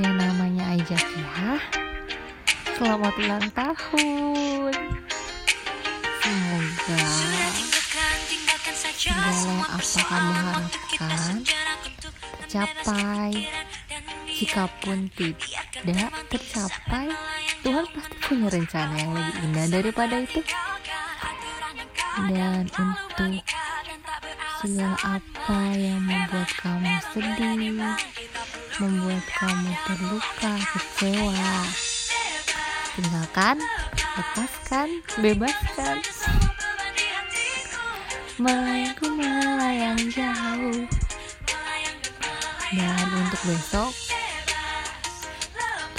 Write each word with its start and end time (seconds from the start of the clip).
yang 0.00 0.16
namanya 0.16 0.64
Aijah 0.72 0.96
ya. 0.96 1.60
selamat 2.80 3.14
ulang 3.20 3.46
tahun. 3.52 4.72
Semoga 6.24 7.00
segala 8.96 9.56
apa 9.68 10.00
kamu 10.08 10.32
harapkan 10.40 11.32
tercapai. 12.40 13.32
Jika 14.40 14.72
pun 14.80 15.12
tidak 15.12 16.12
tercapai 16.32 17.12
Tuhan 17.60 17.84
pasti 17.92 18.16
punya 18.24 18.48
rencana 18.48 18.94
yang 18.96 19.12
lebih 19.12 19.36
indah 19.44 19.66
daripada 19.68 20.16
itu. 20.24 20.40
Dan 22.24 22.64
untuk 22.72 23.44
segala 24.64 24.96
apa 25.04 25.60
yang 25.76 26.00
membuat 26.08 26.48
kamu 26.56 26.92
sedih 27.12 27.76
membuat 28.80 29.20
kamu 29.36 29.72
terluka, 29.84 30.52
kecewa, 30.56 31.56
tinggalkan, 32.96 33.56
lepaskan, 34.16 34.88
bebaskan. 35.20 35.96
Melayangku 38.40 39.06
melayang 39.12 40.00
jauh. 40.08 40.80
Dan 42.72 43.06
untuk 43.20 43.42
besok 43.44 43.92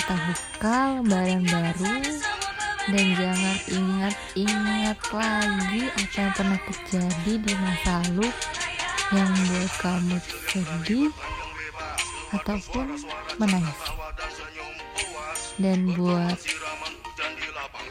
kita 0.00 0.14
buka 0.26 0.78
lembaran 0.98 1.42
baru 1.44 1.94
dan 2.90 3.06
jangan 3.14 3.58
ingat-ingat 3.70 4.96
lagi 5.14 5.84
apa 5.86 6.18
yang 6.18 6.32
pernah 6.34 6.60
terjadi 6.66 7.32
di 7.38 7.54
masa 7.62 8.02
lalu 8.08 8.26
yang 9.14 9.28
membuat 9.30 9.72
kamu 9.78 10.16
sedih 10.50 11.10
ataupun 12.34 12.86
menangis. 13.38 13.80
Dan 15.60 15.92
buat 15.92 16.38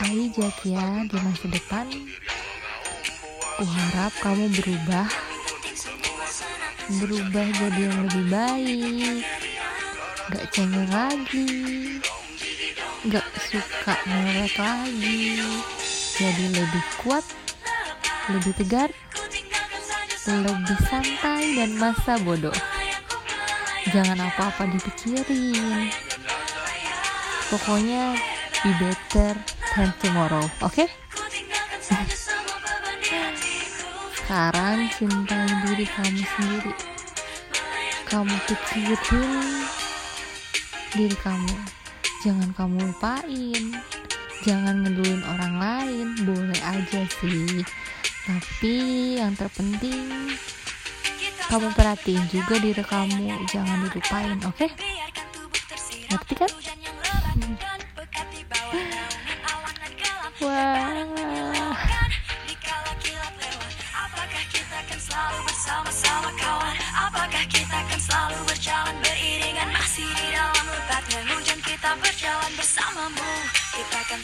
Ali 0.00 0.30
Jatia 0.30 1.08
di 1.08 1.16
masa 1.18 1.46
depan 1.50 1.86
aku 3.56 3.64
harap 3.64 4.12
kamu 4.20 4.52
berubah 4.52 5.08
berubah 7.00 7.46
jadi 7.56 7.80
yang 7.88 7.98
lebih 8.04 8.24
baik. 8.28 9.18
Gak 10.26 10.46
cengeng 10.52 10.90
lagi 10.90 11.48
gak 13.06 13.28
suka 13.48 13.94
melek 14.04 14.54
lagi. 14.58 15.40
Jadi 16.16 16.44
lebih 16.52 16.84
kuat 17.00 17.24
lebih 18.26 18.52
tegar 18.58 18.90
lebih 20.26 20.78
santai 20.90 21.54
dan 21.54 21.70
masa 21.78 22.18
bodoh 22.18 22.75
jangan 23.90 24.18
apa-apa 24.26 24.70
dipikirin. 24.70 25.90
Pokoknya 27.46 28.18
be 28.64 28.70
better 28.82 29.38
than 29.78 29.90
tomorrow 30.02 30.42
oke? 30.64 30.74
Okay? 30.74 30.90
sekarang 34.26 34.90
cintai 34.98 35.46
diri 35.62 35.86
kamu 35.86 36.18
sendiri. 36.18 36.74
Kamu 38.10 38.34
pikirin 38.50 39.30
diri 40.98 41.16
kamu. 41.22 41.54
Jangan 42.26 42.50
kamu 42.58 42.90
lupain. 42.90 43.62
Jangan 44.42 44.82
ngeduluin 44.82 45.22
orang 45.30 45.54
lain. 45.62 46.06
Boleh 46.26 46.58
aja 46.58 47.06
sih. 47.22 47.62
Tapi 48.26 48.74
yang 49.22 49.38
terpenting 49.38 50.34
kamu 51.46 51.68
perhatiin 51.78 52.24
juga 52.30 52.54
diri 52.58 52.82
kamu 52.82 53.46
jangan 53.50 53.86
dilupain 53.86 54.38
oke 54.42 54.56
okay? 54.56 54.70
ngerti 56.10 56.34
kan 56.34 56.50
wah 60.42 60.96
bersama-sama 65.66 66.30
kawan 66.38 66.76
Apakah 66.94 67.44
kita 67.50 67.74
akan 67.74 68.00
selalu 68.00 68.38
berjalan 68.46 68.96
beriringan 69.02 69.68
Masih 69.74 70.06
di 70.06 70.28
dalam 70.30 70.66
lebatnya 70.70 71.20
hujan 71.26 71.58
kita 71.58 71.90
berjalan 71.98 72.52
bersamamu 72.54 73.32
Kita 73.74 73.96
akan 74.06 74.20